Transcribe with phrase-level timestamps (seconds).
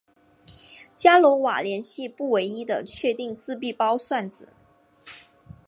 [0.97, 4.49] 伽罗瓦连接不唯一的确定自闭包算子。